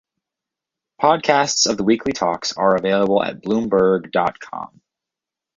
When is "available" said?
2.75-3.21